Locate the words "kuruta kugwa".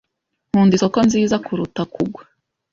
1.45-2.21